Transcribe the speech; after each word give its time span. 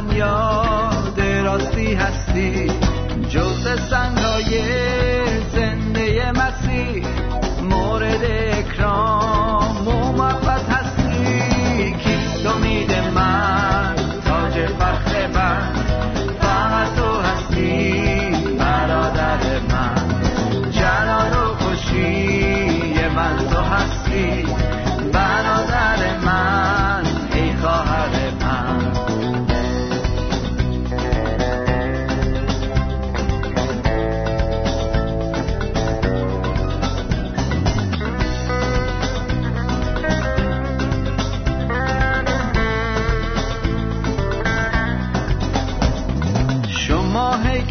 بنیاد 0.00 1.20
راستی 1.20 1.94
هستی 1.94 2.70
جز 3.28 3.68
سنگای 3.90 4.62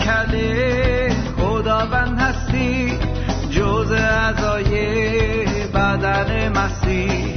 هیکل 0.09 1.13
خداوند 1.38 2.19
هستی 2.19 2.99
جز 3.52 3.91
اعضای 3.91 4.71
بدن 5.73 6.49
مسیح 6.49 7.35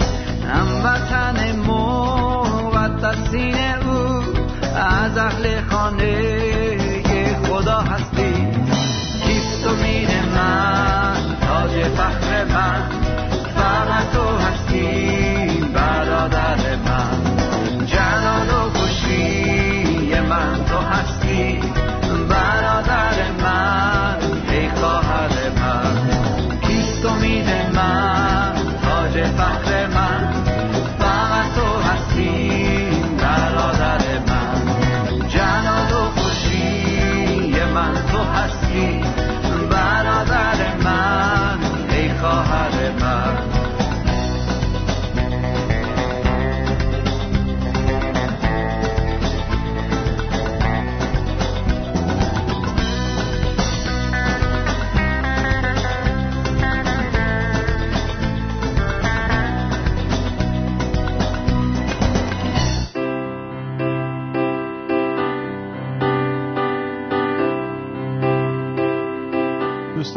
هموطن 0.49 1.57
مقدسین 1.67 3.55
او 3.87 4.23
از 4.77 5.19
اهل 5.19 5.61
خانه 5.71 6.52
هستی 38.73 39.22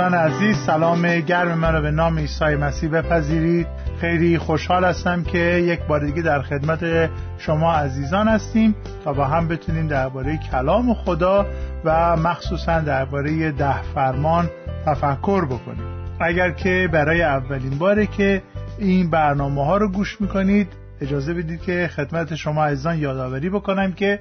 دوستان 0.05 0.31
عزیز 0.31 0.57
سلام 0.57 1.19
گرم 1.19 1.57
من 1.57 1.73
را 1.73 1.81
به 1.81 1.91
نام 1.91 2.19
عیسی 2.19 2.55
مسیح 2.55 2.89
بپذیرید. 2.89 3.67
خیلی 4.01 4.37
خوشحال 4.37 4.85
هستم 4.85 5.23
که 5.23 5.37
یک 5.39 5.79
بار 5.79 6.05
دیگه 6.05 6.21
در 6.21 6.41
خدمت 6.41 7.09
شما 7.37 7.73
عزیزان 7.73 8.27
هستیم 8.27 8.75
تا 9.03 9.13
با 9.13 9.25
هم 9.25 9.47
بتونیم 9.47 9.87
درباره 9.87 10.39
کلام 10.51 10.93
خدا 10.93 11.45
و 11.85 12.17
مخصوصا 12.17 12.79
درباره 12.79 13.51
ده 13.51 13.81
فرمان 13.81 14.49
تفکر 14.85 15.45
بکنیم. 15.45 15.85
اگر 16.19 16.51
که 16.51 16.89
برای 16.91 17.21
اولین 17.21 17.77
باره 17.77 18.05
که 18.05 18.41
این 18.79 19.09
برنامه 19.09 19.65
ها 19.65 19.77
رو 19.77 19.89
گوش 19.89 20.21
می‌کنید 20.21 20.67
اجازه 21.01 21.33
بدید 21.33 21.61
که 21.61 21.89
خدمت 21.95 22.35
شما 22.35 22.65
عزیزان 22.65 22.99
یادآوری 22.99 23.49
بکنم 23.49 23.91
که 23.91 24.19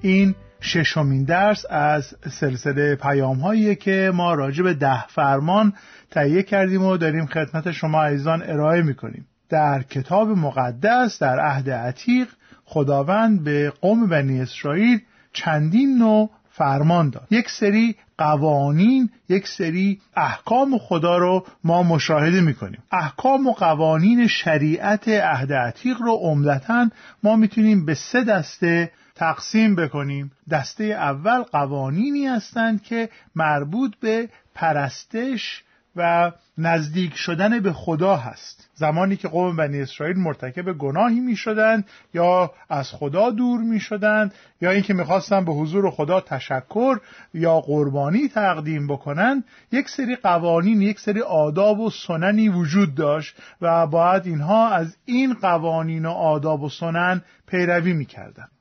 این 0.00 0.34
ششمین 0.64 1.24
درس 1.24 1.64
از 1.70 2.14
سلسله 2.30 2.94
پیام 2.94 3.38
هایی 3.38 3.76
که 3.76 4.10
ما 4.14 4.34
راجع 4.34 4.62
به 4.62 4.74
ده 4.74 5.06
فرمان 5.06 5.72
تهیه 6.10 6.42
کردیم 6.42 6.82
و 6.82 6.96
داریم 6.96 7.26
خدمت 7.26 7.70
شما 7.70 8.02
عزیزان 8.02 8.42
ارائه 8.42 8.82
می‌کنیم. 8.82 9.26
در 9.48 9.82
کتاب 9.82 10.28
مقدس 10.28 11.18
در 11.18 11.40
عهد 11.40 11.70
عتیق 11.70 12.28
خداوند 12.64 13.44
به 13.44 13.72
قوم 13.80 14.06
بنی 14.06 14.40
اسرائیل 14.40 15.00
چندین 15.32 15.98
نوع 15.98 16.30
فرمان 16.50 17.10
داد. 17.10 17.26
یک 17.30 17.50
سری 17.50 17.96
قوانین 18.18 19.10
یک 19.28 19.48
سری 19.48 20.00
احکام 20.16 20.78
خدا 20.78 21.18
رو 21.18 21.46
ما 21.64 21.82
مشاهده 21.82 22.40
می‌کنیم. 22.40 22.82
احکام 22.92 23.46
و 23.46 23.52
قوانین 23.52 24.26
شریعت 24.26 25.08
عهد 25.08 25.52
عتیق 25.52 26.02
رو 26.02 26.12
عمدتا 26.12 26.90
ما 27.22 27.36
می‌تونیم 27.36 27.86
به 27.86 27.94
سه 27.94 28.24
دسته 28.24 28.90
تقسیم 29.14 29.74
بکنیم. 29.74 30.32
دسته 30.50 30.84
اول 30.84 31.42
قوانینی 31.42 32.26
هستند 32.26 32.82
که 32.82 33.08
مربوط 33.34 33.96
به 34.00 34.28
پرستش 34.54 35.62
و 35.96 36.32
نزدیک 36.58 37.16
شدن 37.16 37.60
به 37.60 37.72
خدا 37.72 38.16
هست. 38.16 38.70
زمانی 38.74 39.16
که 39.16 39.28
قوم 39.28 39.56
بنی 39.56 39.82
اسرائیل 39.82 40.18
مرتکب 40.18 40.72
گناهی 40.72 41.20
می 41.20 41.36
شدند 41.36 41.88
یا 42.14 42.52
از 42.68 42.90
خدا 42.90 43.30
دور 43.30 43.60
می 43.60 43.80
شدند 43.80 44.34
یا 44.60 44.70
اینکه 44.70 44.94
می‌خواستن 44.94 45.44
به 45.44 45.52
حضور 45.52 45.90
خدا 45.90 46.20
تشکر 46.20 46.98
یا 47.34 47.60
قربانی 47.60 48.28
تقدیم 48.28 48.86
بکنند 48.86 49.44
یک 49.72 49.88
سری 49.88 50.16
قوانین 50.16 50.82
یک 50.82 51.00
سری 51.00 51.20
آداب 51.20 51.80
و 51.80 51.90
سننی 51.90 52.48
وجود 52.48 52.94
داشت 52.94 53.36
و 53.60 53.86
باید 53.86 54.26
اینها 54.26 54.68
از 54.68 54.96
این 55.04 55.34
قوانین 55.34 56.06
و 56.06 56.10
آداب 56.10 56.62
و 56.62 56.68
سنن 56.68 57.22
پیروی 57.46 57.92
می‌کردند. 57.92 58.53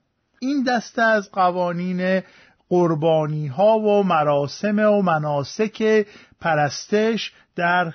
این 0.44 0.64
دسته 0.64 1.02
از 1.02 1.32
قوانین 1.32 2.22
قربانی 2.70 3.48
ها 3.48 3.80
و 3.80 4.04
مراسم 4.04 4.80
و 4.80 5.02
مناسک 5.02 6.08
پرستش 6.42 7.34
در 7.56 7.94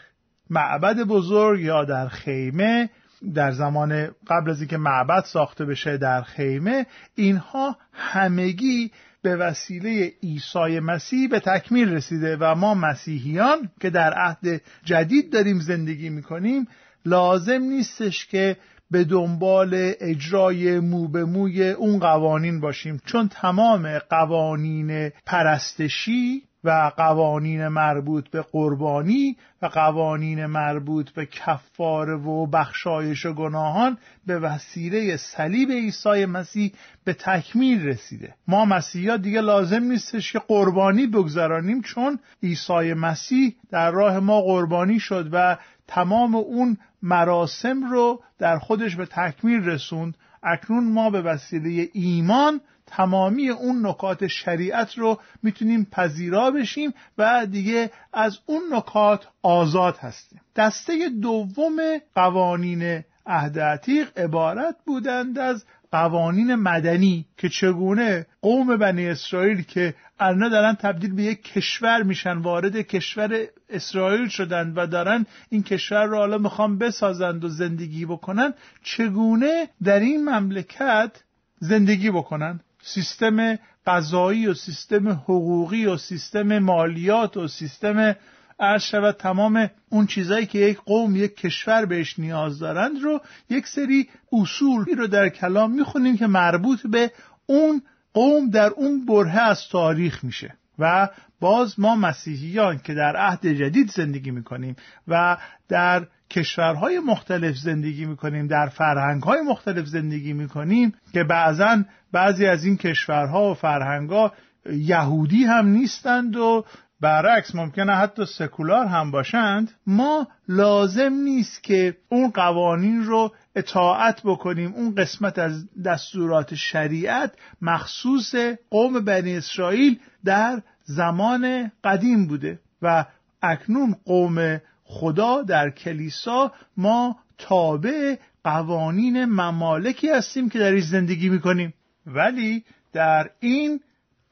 معبد 0.50 0.96
بزرگ 0.96 1.60
یا 1.60 1.84
در 1.84 2.08
خیمه 2.08 2.90
در 3.34 3.52
زمان 3.52 4.10
قبل 4.26 4.50
از 4.50 4.58
اینکه 4.60 4.76
معبد 4.76 5.24
ساخته 5.24 5.64
بشه 5.64 5.96
در 5.96 6.22
خیمه 6.22 6.86
اینها 7.14 7.76
همگی 7.92 8.92
به 9.22 9.36
وسیله 9.36 10.12
عیسی 10.22 10.80
مسیح 10.80 11.28
به 11.28 11.40
تکمیل 11.40 11.88
رسیده 11.88 12.36
و 12.40 12.54
ما 12.54 12.74
مسیحیان 12.74 13.70
که 13.80 13.90
در 13.90 14.12
عهد 14.12 14.62
جدید 14.84 15.32
داریم 15.32 15.60
زندگی 15.60 16.10
می‌کنیم 16.10 16.68
لازم 17.04 17.62
نیستش 17.62 18.26
که 18.26 18.56
به 18.90 19.04
دنبال 19.04 19.92
اجرای 20.00 20.80
مو 20.80 21.08
به 21.08 21.24
موی 21.24 21.70
اون 21.70 21.98
قوانین 21.98 22.60
باشیم. 22.60 23.00
چون 23.04 23.28
تمام 23.28 23.98
قوانین 23.98 25.10
پرستشی 25.26 26.42
و 26.64 26.92
قوانین 26.96 27.68
مربوط 27.68 28.28
به 28.28 28.42
قربانی 28.42 29.36
و 29.62 29.66
قوانین 29.66 30.46
مربوط 30.46 31.10
به 31.10 31.26
کفاره 31.26 32.14
و 32.14 32.46
بخشایش 32.46 33.26
و 33.26 33.32
گناهان 33.32 33.98
به 34.26 34.38
وسیله 34.38 35.16
صلیب 35.16 35.70
عیسی 35.70 36.26
مسیح 36.26 36.72
به 37.04 37.12
تکمیل 37.12 37.86
رسیده. 37.86 38.34
ما 38.48 38.64
مسیحا 38.64 39.16
دیگه 39.16 39.40
لازم 39.40 39.82
نیستش 39.82 40.32
که 40.32 40.38
قربانی 40.38 41.06
بگذرانیم 41.06 41.82
چون 41.82 42.18
عیسی 42.42 42.94
مسیح 42.94 43.56
در 43.70 43.90
راه 43.90 44.18
ما 44.18 44.40
قربانی 44.40 45.00
شد 45.00 45.28
و 45.32 45.56
تمام 45.88 46.34
اون 46.34 46.76
مراسم 47.02 47.90
رو 47.90 48.22
در 48.38 48.58
خودش 48.58 48.96
به 48.96 49.06
تکمیل 49.06 49.64
رسوند. 49.64 50.14
اکنون 50.42 50.92
ما 50.92 51.10
به 51.10 51.22
وسیله 51.22 51.88
ایمان 51.92 52.60
تمامی 52.86 53.48
اون 53.48 53.86
نکات 53.86 54.26
شریعت 54.26 54.98
رو 54.98 55.20
می‌تونیم 55.42 55.84
پذیرا 55.92 56.50
بشیم 56.50 56.94
و 57.18 57.46
دیگه 57.46 57.90
از 58.12 58.38
اون 58.46 58.62
نکات 58.72 59.28
آزاد 59.42 59.96
هستیم. 59.96 60.40
دسته 60.56 61.08
دوم 61.08 61.76
قوانین 62.14 63.04
عهد 63.26 63.58
عتیق 63.58 64.18
عبارت 64.18 64.76
بودند 64.86 65.38
از 65.38 65.64
قوانین 65.92 66.54
مدنی 66.54 67.26
که 67.36 67.48
چگونه 67.48 68.26
قوم 68.42 68.76
بنی 68.76 69.08
اسرائیل 69.08 69.62
که 69.62 69.94
الان 70.20 70.50
دارن 70.50 70.74
تبدیل 70.74 71.14
به 71.14 71.22
یک 71.22 71.42
کشور 71.42 72.02
میشن 72.02 72.38
وارد 72.38 72.76
کشور 72.76 73.46
اسرائیل 73.70 74.28
شدند 74.28 74.72
و 74.76 74.86
دارن 74.86 75.26
این 75.48 75.62
کشور 75.62 76.04
رو 76.04 76.16
حالا 76.16 76.38
می‌خوان 76.38 76.78
بسازند 76.78 77.44
و 77.44 77.48
زندگی 77.48 78.06
بکنن 78.06 78.54
چگونه 78.82 79.68
در 79.82 80.00
این 80.00 80.28
مملکت 80.28 81.22
زندگی 81.60 82.10
بکنن؟ 82.10 82.60
سیستم 82.82 83.58
قضایی 83.86 84.46
و 84.46 84.54
سیستم 84.54 85.08
حقوقی 85.08 85.86
و 85.86 85.96
سیستم 85.96 86.58
مالیات 86.58 87.36
و 87.36 87.48
سیستم 87.48 88.16
عرض 88.60 88.82
شود 88.82 89.16
تمام 89.16 89.70
اون 89.88 90.06
چیزایی 90.06 90.46
که 90.46 90.58
یک 90.58 90.78
قوم 90.78 91.16
یک 91.16 91.36
کشور 91.36 91.86
بهش 91.86 92.18
نیاز 92.18 92.58
دارند 92.58 93.02
رو 93.02 93.20
یک 93.50 93.66
سری 93.66 94.08
اصول 94.32 94.84
رو 94.84 95.06
در 95.06 95.28
کلام 95.28 95.72
می‌خونیم 95.72 96.16
که 96.16 96.26
مربوط 96.26 96.86
به 96.86 97.12
اون 97.46 97.82
قوم 98.14 98.50
در 98.50 98.70
اون 98.70 99.06
بره 99.06 99.38
از 99.42 99.68
تاریخ 99.70 100.24
میشه 100.24 100.54
و 100.78 101.08
باز 101.40 101.80
ما 101.80 101.96
مسیحیان 101.96 102.78
که 102.78 102.94
در 102.94 103.16
عهد 103.16 103.46
جدید 103.46 103.90
زندگی 103.90 104.30
می‌کنیم 104.30 104.76
و 105.08 105.36
در 105.68 106.06
کشورهای 106.30 106.98
مختلف 106.98 107.56
زندگی 107.56 108.04
می‌کنیم 108.04 108.46
در 108.46 108.66
فرهنگهای 108.66 109.40
مختلف 109.40 109.86
زندگی 109.86 110.32
می‌کنیم 110.32 110.94
که 111.12 111.24
بعضا 111.24 111.82
بعضی 112.12 112.46
از 112.46 112.64
این 112.64 112.76
کشورها 112.76 113.50
و 113.50 113.54
فرهنگها 113.54 114.32
یهودی 114.66 115.44
هم 115.44 115.66
نیستند 115.66 116.36
و 116.36 116.64
برعکس 117.00 117.54
ممکنه 117.54 117.92
حتی 117.92 118.26
سکولار 118.26 118.86
هم 118.86 119.10
باشند 119.10 119.70
ما 119.86 120.28
لازم 120.48 121.12
نیست 121.12 121.62
که 121.62 121.96
اون 122.08 122.30
قوانین 122.30 123.04
رو 123.04 123.32
اطاعت 123.56 124.20
بکنیم. 124.24 124.72
اون 124.72 124.94
قسمت 124.94 125.38
از 125.38 125.82
دستورات 125.82 126.54
شریعت 126.54 127.32
مخصوص 127.62 128.34
قوم 128.70 129.04
بنی 129.04 129.36
اسرائیل 129.36 129.98
در 130.24 130.62
زمان 130.84 131.72
قدیم 131.84 132.26
بوده 132.26 132.58
و 132.82 133.04
اکنون 133.42 133.96
قوم 134.04 134.60
خدا 134.84 135.42
در 135.42 135.70
کلیسا 135.70 136.52
ما 136.76 137.16
تابع 137.38 138.16
قوانین 138.44 139.24
ممالکی 139.24 140.08
هستیم 140.08 140.48
که 140.48 140.58
در 140.58 140.72
این 140.72 140.80
زندگی 140.80 141.28
می‌کنیم. 141.28 141.74
ولی 142.06 142.64
در 142.92 143.30
این 143.40 143.80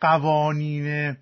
قوانین 0.00 1.16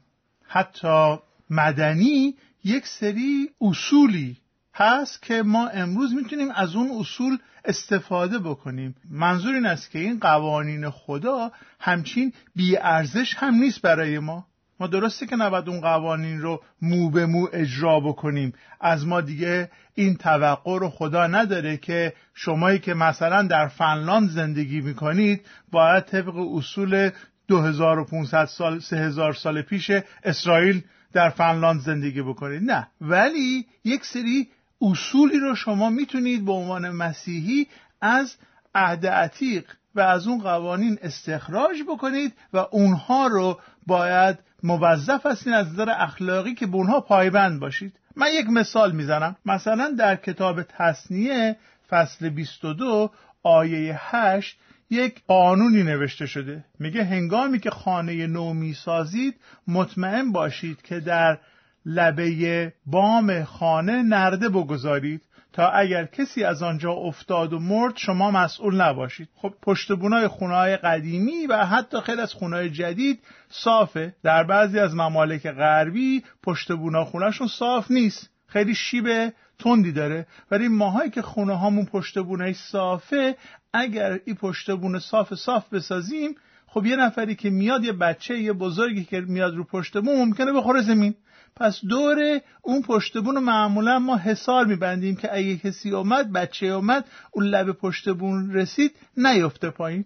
حتی 0.47 1.19
مدنی 1.55 2.35
یک 2.65 2.87
سری 2.87 3.51
اصولی 3.61 4.37
هست 4.75 5.23
که 5.23 5.43
ما 5.43 5.69
امروز 5.69 6.15
می‌تونیم 6.15 6.51
از 6.51 6.77
اون 6.77 6.91
اصول 7.01 7.39
استفاده 7.65 8.39
بکنیم. 8.39 8.95
منظور 9.11 9.55
این 9.55 9.67
است 9.67 9.91
که 9.91 9.99
این 9.99 10.19
قوانین 10.19 10.91
خدا 10.91 11.53
همچین 11.81 12.33
بیارزش 12.57 13.35
هم 13.35 13.55
نیست 13.55 13.83
برای 13.83 14.19
ما. 14.19 14.47
ما 14.81 14.87
درسته 14.87 15.27
که 15.27 15.37
نباید 15.37 15.69
اون 15.69 15.81
قوانین 15.81 16.41
رو 16.41 16.63
مو 16.83 17.11
به 17.11 17.27
مو 17.27 17.47
اجرا 17.53 18.01
بکنیم. 18.01 18.53
از 18.81 19.07
ما 19.07 19.21
دیگه 19.21 19.71
این 19.95 20.17
توقع 20.17 20.79
رو 20.79 20.89
خدا 20.89 21.27
نداره 21.27 21.77
که 21.77 22.13
شمایی 22.35 22.79
که 22.79 22.95
مثلا 22.95 23.43
در 23.43 23.69
فنلاند 23.69 24.31
زندگی 24.31 24.81
می‌کنید 24.81 25.47
باید 25.73 26.05
طبق 26.05 26.37
اصول 26.37 27.11
2500 27.49 28.45
سال 28.45 28.81
3000 28.81 29.33
سال 29.33 29.63
پیش 29.63 29.91
اسرائیل 30.25 30.83
در 31.15 31.31
فنلاند 31.31 31.81
زندگی 31.81 32.23
بکنید. 32.23 32.71
نه. 32.71 32.89
ولی 33.01 33.67
یک 33.85 34.05
سری 34.05 34.49
اصولی 34.83 35.39
رو 35.39 35.55
شما 35.55 35.91
می‌تونید 35.91 36.45
به 36.45 36.53
عنوان 36.53 36.91
مسیحی 36.91 37.67
از 38.01 38.37
عهد 38.75 39.07
عتیق 39.07 39.65
و 39.95 40.01
از 40.01 40.27
اون 40.27 40.39
قوانین 40.39 40.99
استخراج 41.03 41.83
بکنید 41.89 42.33
و 42.53 42.59
اونها 42.71 43.27
رو 43.27 43.61
باید 43.87 44.39
موظف 44.63 45.27
هستین 45.27 45.53
از 45.53 45.73
نظر 45.73 45.91
اخلاقی 45.91 46.55
که 46.55 46.67
به 46.67 46.77
اونها 46.77 47.01
پایبند 47.01 47.61
باشید. 47.61 47.93
من 48.17 48.27
یک 48.35 48.47
مثال 48.51 48.93
می‌زنم. 48.93 49.37
مثلا 49.47 49.95
در 49.99 50.17
کتاب 50.17 50.63
تصنیه 50.63 51.57
فصل 51.89 52.29
22 52.29 53.11
آیه 53.43 53.99
8 54.01 54.59
یک 54.95 55.23
قانونی 55.27 55.83
نوشته 55.83 56.27
شده. 56.27 56.65
میگه 56.79 57.05
هنگامی 57.05 57.59
که 57.59 57.71
خانه 57.71 58.27
نو 58.27 58.53
می‌سازید 58.53 59.35
مطمئن 59.69 60.33
باشید 60.33 60.83
که 60.83 61.01
در 61.01 61.39
لبه 61.87 62.73
بام 62.87 63.45
خانه 63.45 64.03
نرده 64.03 64.49
بگذارید 64.49 65.23
تا 65.53 65.69
اگر 65.69 66.05
کسی 66.05 66.45
از 66.45 66.63
آنجا 66.63 66.93
افتاد 66.93 67.53
و 67.53 67.59
مرد 67.59 67.97
شما 67.97 68.31
مسئول 68.31 68.81
نباشید. 68.81 69.29
خب 69.35 69.55
پشت 69.63 69.93
بونای 69.93 70.29
خونه 70.29 70.55
های 70.55 70.77
قدیمی 70.77 71.47
و 71.47 71.67
حتی 71.67 72.01
خیلی 72.01 72.21
از 72.21 72.33
خونه 72.33 72.57
های 72.57 72.71
جدید 72.71 73.21
صافه. 73.49 74.15
در 74.23 74.45
بعضی 74.45 74.79
از 74.79 74.95
ممالک 74.95 75.47
غربی 75.47 76.25
پشت 76.43 76.73
بونا 76.73 77.05
خونهشون 77.05 77.49
صاف 77.49 77.91
نیست. 77.91 78.34
خیلی 78.47 78.75
شیب 78.75 79.33
تندی 79.59 79.93
داره. 79.93 80.27
ولی 80.51 80.69
ماهایی 80.69 81.11
که 81.11 81.23
خونه 81.23 81.55
هامون 81.55 81.85
پشت 81.85 82.19
بونه 82.19 82.53
صافه 82.53 83.37
اگر 83.73 84.21
این 84.25 84.37
پشت 84.37 84.71
بونه 84.71 84.99
صاف 84.99 85.35
صاف 85.35 85.69
بسازیم 85.69 86.35
خب 86.67 86.87
یه 86.87 86.97
نفری 86.97 87.35
که 87.35 87.51
میاد 87.51 87.85
یه 87.85 87.93
بچه 87.93 88.39
یه 88.39 88.53
بزرگی 88.53 89.05
که 89.05 89.21
میاد 89.21 89.55
رو 89.55 89.65
پشت 89.65 89.99
بون 89.99 90.17
ممکنه 90.17 90.53
بخوره 90.53 90.83
زمین. 90.83 91.15
پس 91.57 91.81
دور 91.89 92.41
اون 92.63 92.83
پشت 92.83 93.19
بون 93.19 93.39
معمولا 93.39 93.99
ما 93.99 94.17
حسار 94.17 94.67
میبندیم 94.67 95.17
که 95.17 95.35
اگه 95.35 95.57
کسی 95.57 95.91
اومد 95.91 96.33
بچه 96.33 96.67
اومد 96.67 97.05
اون 97.31 97.47
لب 97.47 97.73
پشت 97.73 98.09
بون 98.09 98.53
رسید 98.53 98.93
نیفته 99.17 99.71
پایین. 99.71 100.05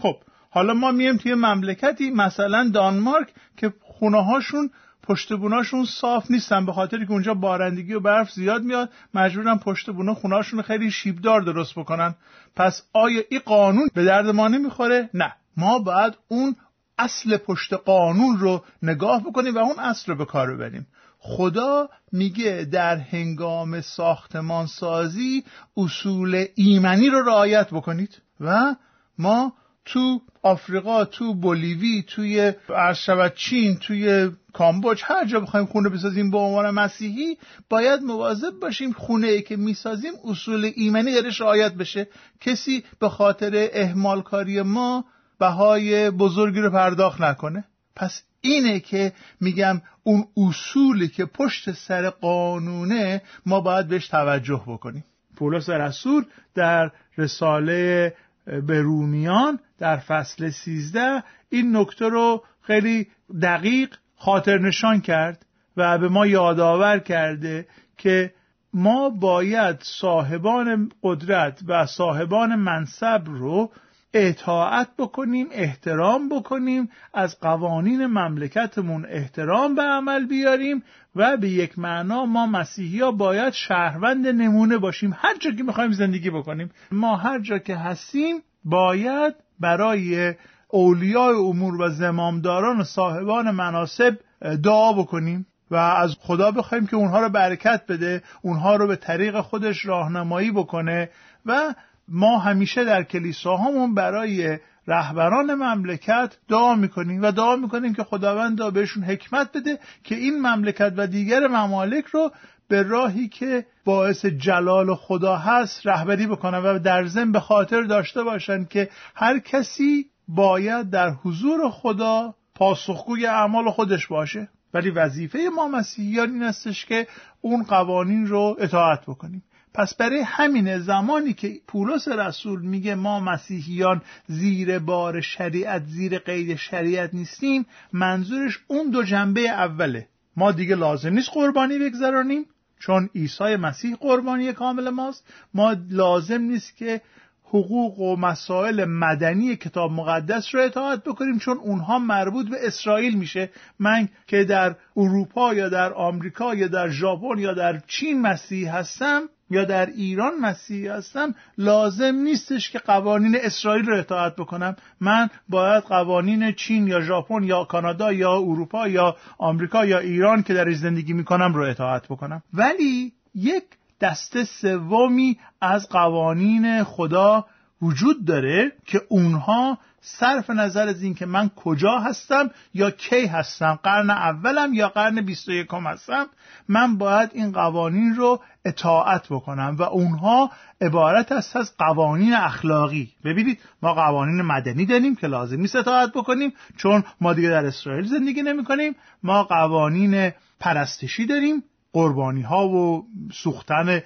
خب 0.00 0.16
حالا 0.50 0.74
ما 0.74 0.92
میم 0.92 1.16
توی 1.16 1.34
مملکتی 1.34 2.10
مثلا 2.10 2.70
دانمارک 2.74 3.32
که 3.56 3.72
خونه 3.80 4.24
هاشون 4.24 4.70
پشت 5.06 5.32
بوناشون 5.32 5.84
صاف 5.84 6.30
نیستن 6.30 6.66
به 6.66 6.72
خاطر 6.72 7.04
که 7.04 7.10
اونجا 7.10 7.34
بارندگی 7.34 7.94
و 7.94 8.00
برف 8.00 8.30
زیاد 8.30 8.62
میاد 8.62 8.90
مجبورن 9.14 9.58
پشت 9.58 9.90
بونا 9.90 10.14
خونهاشون 10.14 10.62
خیلی 10.62 10.90
شیبدار 10.90 11.40
درست 11.40 11.78
بکنن. 11.78 12.14
پس 12.56 12.82
آیا 12.92 13.22
این 13.30 13.40
قانون 13.44 13.88
به 13.94 14.04
درد 14.04 14.26
ما 14.26 14.48
نمی‌خوره؟ 14.48 15.10
نه. 15.14 15.32
ما 15.56 15.78
باید 15.78 16.14
اون 16.28 16.56
اصل 16.98 17.36
پشت 17.36 17.72
قانون 17.72 18.38
رو 18.38 18.64
نگاه 18.82 19.20
بکنیم 19.20 19.54
و 19.54 19.58
اون 19.58 19.78
اصل 19.78 20.12
رو 20.12 20.18
به 20.18 20.24
کار 20.24 20.54
ببریم. 20.54 20.86
خدا 21.18 21.88
میگه 22.12 22.68
در 22.72 22.96
هنگام 22.96 23.80
ساختمان 23.80 24.66
سازی 24.66 25.44
اصول 25.76 26.44
ایمنی 26.54 27.10
رو 27.10 27.22
رعایت 27.22 27.68
بکنید 27.70 28.22
و 28.40 28.74
ما 29.18 29.52
تو 29.84 30.20
آفریقا 30.42 31.04
تو 31.04 31.34
بولیوی 31.34 32.04
توی 32.06 32.52
شود 32.96 33.34
چین 33.34 33.76
توی 33.76 34.30
کامبوج 34.52 35.02
هر 35.04 35.24
جا 35.24 35.40
بخوایم 35.40 35.66
خونه 35.66 35.88
بسازیم 35.88 36.30
به 36.30 36.38
عنوان 36.38 36.70
مسیحی 36.70 37.38
باید 37.68 38.02
مواظب 38.02 38.52
باشیم 38.62 38.92
خونه 38.92 39.26
ای 39.26 39.42
که 39.42 39.56
می‌سازیم 39.56 40.12
اصول 40.24 40.72
ایمنی 40.74 41.22
درش 41.22 41.40
رعایت 41.40 41.74
بشه. 41.74 42.08
کسی 42.40 42.84
به 42.98 43.08
خاطر 43.08 43.68
اهمال 43.72 44.22
کاری 44.22 44.62
ما 44.62 45.04
بهای 45.38 46.10
بزرگی 46.10 46.60
رو 46.60 46.70
پرداخت 46.70 47.20
نکنه. 47.20 47.64
پس 47.96 48.22
اینه 48.40 48.80
که 48.80 49.12
میگم 49.40 49.82
اون 50.02 50.24
اصولی 50.36 51.08
که 51.08 51.24
پشت 51.24 51.72
سر 51.72 52.10
قانونه 52.10 53.22
ما 53.46 53.60
باید 53.60 53.88
بهش 53.88 54.08
توجه 54.08 54.62
بکنیم. 54.66 55.04
پولس 55.36 55.68
رسول 55.68 56.24
در 56.54 56.90
رساله 57.18 58.14
به 58.46 58.82
رومیان 58.82 59.58
در 59.78 59.96
فصل 59.96 60.50
سیزده 60.50 61.22
این 61.48 61.76
نکته 61.76 62.08
رو 62.08 62.44
خیلی 62.60 63.06
دقیق 63.42 63.94
خاطر 64.16 64.58
نشان 64.58 65.00
کرد 65.00 65.46
و 65.76 65.98
به 65.98 66.08
ما 66.08 66.26
یادآور 66.26 66.98
کرده 66.98 67.66
که 67.96 68.34
ما 68.74 69.10
باید 69.10 69.76
صاحبان 69.82 70.92
قدرت 71.02 71.60
و 71.68 71.86
صاحبان 71.86 72.54
منصب 72.54 73.22
رو 73.26 73.70
اطاعت 74.14 74.88
بکنیم 74.98 75.46
احترام 75.52 76.28
بکنیم 76.28 76.88
از 77.14 77.40
قوانین 77.40 78.06
مملکتمون 78.06 79.06
احترام 79.08 79.74
به 79.74 79.82
عمل 79.82 80.26
بیاریم 80.26 80.82
و 81.16 81.36
به 81.36 81.48
یک 81.48 81.78
معنا 81.78 82.26
ما 82.26 82.46
مسیحی 82.46 83.00
ها 83.00 83.12
باید 83.12 83.52
شهروند 83.52 84.26
نمونه 84.26 84.78
باشیم. 84.78 85.16
هر 85.16 85.36
جا 85.38 85.50
که 85.50 85.62
می‌خوایم 85.62 85.92
زندگی 85.92 86.30
بکنیم. 86.30 86.70
ما 86.92 87.16
هر 87.16 87.38
جا 87.38 87.58
که 87.58 87.76
هستیم 87.76 88.36
باید 88.64 89.34
برای 89.60 90.34
اولیاء 90.68 91.32
امور 91.38 91.80
و 91.80 91.88
زمامداران 91.88 92.80
و 92.80 92.84
صاحبان 92.84 93.50
مناسب 93.50 94.18
دعا 94.64 94.92
بکنیم 94.92 95.46
و 95.70 95.76
از 95.76 96.16
خدا 96.20 96.50
بخوایم 96.50 96.86
که 96.86 96.96
اونها 96.96 97.20
رو 97.20 97.28
برکت 97.28 97.82
بده 97.88 98.22
اونها 98.42 98.76
رو 98.76 98.86
به 98.86 98.96
طریق 98.96 99.40
خودش 99.40 99.86
راهنمایی 99.86 100.50
بکنه 100.50 101.10
و 101.46 101.74
ما 102.08 102.38
همیشه 102.38 102.84
در 102.84 103.02
کلیساهامون 103.02 103.94
برای 103.94 104.58
رهبران 104.86 105.54
مملکت 105.54 106.36
دعا 106.48 106.74
می‌کنیم 106.74 107.22
و 107.22 107.32
دعا 107.32 107.56
می‌کنیم 107.56 107.94
که 107.94 108.04
خداوند 108.04 108.72
بهشون 108.72 109.02
حکمت 109.02 109.56
بده 109.56 109.78
که 110.04 110.14
این 110.14 110.40
مملکت 110.40 110.92
و 110.96 111.06
دیگر 111.06 111.46
ممالک 111.46 112.04
رو 112.04 112.30
به 112.68 112.82
راهی 112.82 113.28
که 113.28 113.66
باعث 113.84 114.26
جلال 114.26 114.94
خدا 114.94 115.36
هست 115.36 115.86
رهبری 115.86 116.26
بکنن 116.26 116.58
و 116.58 116.78
در 116.78 117.06
ضمن 117.06 117.32
به 117.32 117.40
خاطر 117.40 117.82
داشته 117.82 118.22
باشن 118.22 118.64
که 118.64 118.88
هر 119.14 119.38
کسی 119.38 120.06
باید 120.28 120.90
در 120.90 121.10
حضور 121.10 121.70
خدا 121.70 122.34
پاسخگوی 122.54 123.26
اعمال 123.26 123.70
خودش 123.70 124.06
باشه. 124.06 124.48
ولی 124.74 124.90
وظیفه 124.90 125.38
ما 125.56 125.68
مسیحیان 125.68 126.30
این 126.30 126.42
استش 126.42 126.86
که 126.86 127.06
اون 127.40 127.62
قوانین 127.62 128.26
رو 128.26 128.56
اطاعت 128.58 129.02
بکنیم. 129.06 129.42
پس 129.74 129.94
برای 129.94 130.20
همین 130.20 130.78
زمانی 130.78 131.32
که 131.32 131.60
پولس 131.68 132.08
رسول 132.08 132.62
میگه 132.62 132.94
ما 132.94 133.20
مسیحیان 133.20 134.02
زیر 134.26 134.78
بار 134.78 135.20
شریعت 135.20 135.84
زیر 135.86 136.18
قید 136.18 136.56
شریعت 136.56 137.14
نیستیم 137.14 137.66
منظورش 137.92 138.58
اون 138.66 138.90
دو 138.90 139.02
جنبه 139.02 139.40
اوله. 139.40 140.08
ما 140.36 140.52
دیگه 140.52 140.74
لازم 140.74 141.12
نیست 141.12 141.30
قربانی 141.32 141.78
بگذرانیم 141.78 142.46
چون 142.78 143.10
عیسی 143.14 143.56
مسیح 143.56 143.96
قربانی 144.00 144.52
کامل 144.52 144.90
ماست. 144.90 145.24
ما 145.54 145.76
لازم 145.90 146.40
نیست 146.40 146.76
که 146.76 147.00
حقوق 147.44 147.98
و 148.00 148.16
مسائل 148.16 148.84
مدنی 148.84 149.56
کتاب 149.56 149.92
مقدس 149.92 150.54
رو 150.54 150.60
اطاعت 150.60 151.04
بکنیم 151.04 151.38
چون 151.38 151.58
اونها 151.58 151.98
مربوط 151.98 152.50
به 152.50 152.66
اسرائیل 152.66 153.18
میشه. 153.18 153.50
من 153.78 154.08
که 154.26 154.44
در 154.44 154.76
اروپا 154.96 155.54
یا 155.54 155.68
در 155.68 155.92
آمریکا 155.92 156.54
یا 156.54 156.68
در 156.68 156.88
ژاپن 156.88 157.38
یا 157.38 157.54
در 157.54 157.78
چین 157.86 158.20
مسیح 158.20 158.76
هستم 158.76 159.28
یا 159.50 159.64
در 159.64 159.86
ایران 159.86 160.32
مسیحی 160.40 160.88
هستم 160.88 161.34
لازم 161.58 162.14
نیستش 162.14 162.70
که 162.70 162.78
قوانین 162.78 163.36
اسرائیل 163.42 163.86
رو 163.86 163.98
اطاعت 163.98 164.36
بکنم. 164.36 164.76
من 165.00 165.28
باید 165.48 165.84
قوانین 165.84 166.52
چین 166.52 166.86
یا 166.86 167.00
ژاپن 167.00 167.42
یا 167.42 167.64
کانادا 167.64 168.12
یا 168.12 168.32
اروپا 168.32 168.88
یا 168.88 169.16
آمریکا 169.38 169.84
یا 169.84 169.98
ایران 169.98 170.42
که 170.42 170.54
درش 170.54 170.76
زندگی 170.76 171.12
می‌کنم 171.12 171.54
رو 171.54 171.62
اطاعت 171.62 172.06
بکنم. 172.08 172.42
ولی 172.54 173.12
یک 173.34 173.64
دسته 174.00 174.44
سومی 174.44 175.38
از 175.60 175.88
قوانین 175.88 176.82
خدا 176.82 177.46
وجود 177.82 178.24
داره 178.24 178.72
که 178.86 179.02
اونها 179.08 179.78
صرف 180.06 180.50
نظر 180.50 180.88
از 180.88 181.02
اینکه 181.02 181.26
من 181.26 181.50
کجا 181.56 181.98
هستم 181.98 182.50
یا 182.74 182.90
کی 182.90 183.26
هستم 183.26 183.78
قرن 183.82 184.10
اولم 184.10 184.74
یا 184.74 184.88
قرن 184.88 185.20
21 185.20 185.66
هستم 185.72 186.26
من 186.68 186.98
باید 186.98 187.30
این 187.32 187.52
قوانین 187.52 188.14
رو 188.14 188.40
اطاعت 188.64 189.26
بکنم 189.30 189.76
و 189.78 189.82
اونها 189.82 190.50
عبارت 190.80 191.32
است 191.32 191.56
از 191.56 191.76
قوانین 191.78 192.34
اخلاقی. 192.34 193.12
ببینید 193.24 193.60
ما 193.82 193.94
قوانین 193.94 194.42
مدنی 194.42 194.86
داریم 194.86 195.16
که 195.16 195.26
لازم 195.26 195.60
نیست 195.60 195.76
اطاعت 195.76 196.12
بکنیم 196.12 196.52
چون 196.76 197.04
ما 197.20 197.32
دیگه 197.32 197.48
در 197.48 197.66
اسرائیل 197.66 198.06
زندگی 198.06 198.42
نمی 198.42 198.64
کنیم 198.64 198.96
ما 199.22 199.44
قوانین 199.44 200.32
پرستشی 200.60 201.26
داریم. 201.26 201.62
قربانی 201.94 202.42
ها 202.42 202.68
و 202.68 203.06
سوختن 203.32 204.02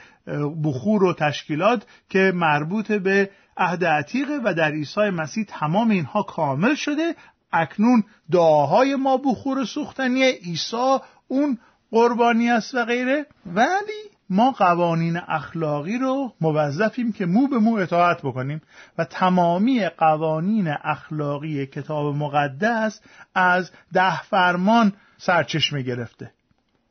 بخور 0.64 1.04
و 1.04 1.12
تشکیلات 1.12 1.86
که 2.08 2.32
مربوط 2.34 2.92
به 2.92 3.30
عهد 3.56 3.84
عتیقه 3.84 4.38
و 4.44 4.54
در 4.54 4.72
عیسی 4.72 5.10
مسیح 5.10 5.44
تمام 5.48 5.90
اینها 5.90 6.22
کامل 6.22 6.74
شده. 6.74 7.14
اکنون 7.52 8.04
دعاهای 8.30 8.96
ما 8.96 9.16
بخور 9.16 9.64
سوختنی 9.64 10.22
عیسی 10.22 10.98
اون 11.28 11.58
قربانی 11.90 12.50
است 12.50 12.74
و 12.74 12.84
غیره. 12.84 13.26
ولی 13.46 14.02
ما 14.30 14.50
قوانین 14.50 15.16
اخلاقی 15.28 15.98
رو 15.98 16.32
موظفیم 16.40 17.12
که 17.12 17.26
مو 17.26 17.46
به 17.46 17.58
مو 17.58 17.76
اطاعت 17.76 18.18
بکنیم 18.18 18.62
و 18.98 19.04
تمامی 19.04 19.88
قوانین 19.88 20.68
اخلاقی 20.84 21.66
کتاب 21.66 22.16
مقدس 22.16 23.00
از 23.34 23.70
ده 23.92 24.22
فرمان 24.22 24.92
سرچشمه 25.18 25.82
گرفته. 25.82 26.32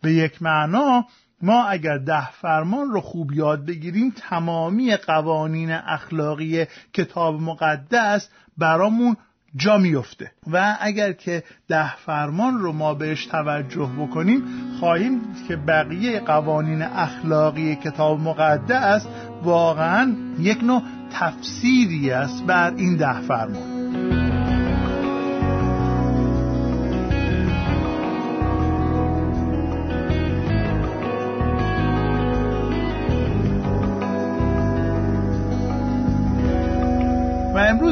به 0.01 0.13
یک 0.13 0.41
معنا 0.41 1.05
ما 1.41 1.63
اگر 1.63 1.97
ده 1.97 2.31
فرمان 2.31 2.91
رو 2.91 3.01
خوب 3.01 3.33
یاد 3.33 3.65
بگیریم 3.65 4.13
تمامی 4.17 4.95
قوانین 4.95 5.71
اخلاقی 5.71 6.65
کتاب 6.93 7.41
مقدس 7.41 8.29
برامون 8.57 9.17
جا 9.55 9.77
میفته. 9.77 10.31
و 10.51 10.77
اگر 10.81 11.13
که 11.13 11.43
ده 11.67 11.95
فرمان 11.95 12.59
رو 12.59 12.71
ما 12.71 12.93
بهش 12.93 13.25
توجه 13.25 13.89
بکنیم 13.99 14.43
خواهیم 14.79 15.21
که 15.47 15.55
بقیه 15.55 16.19
قوانین 16.19 16.81
اخلاقی 16.81 17.75
کتاب 17.75 18.19
مقدس 18.19 19.05
واقعا 19.43 20.15
یک 20.39 20.63
نوع 20.63 20.81
تفسیری 21.11 22.11
است 22.11 22.43
بر 22.43 22.73
این 22.75 22.95
ده 22.95 23.21
فرمان. 23.21 23.76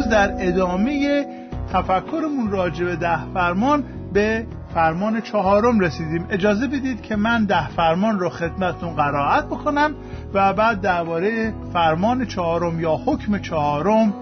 امروز 0.06 0.18
در 0.18 0.48
ادامه 0.48 1.26
تفکرمون 1.74 2.52
راجع 2.52 2.86
به 2.86 2.96
ده 2.96 3.26
فرمان 3.34 3.84
به 4.14 4.46
فرمان 4.74 5.22
چهارم 5.22 5.80
رسیدیم. 5.80 6.26
اجازه 6.30 6.68
بدید 6.68 7.02
که 7.02 7.16
من 7.16 7.46
ده 7.46 7.70
فرمان 7.70 8.20
رو 8.20 8.30
خدمتون 8.30 8.96
قرائت 8.96 9.46
بکنم 9.46 9.96
و 10.34 10.54
بعد 10.54 10.82
درباره 10.82 11.54
فرمان 11.74 12.26
چهارم 12.26 12.80
یا 12.80 12.96
حکم 13.06 13.38
چهارم 13.38 14.14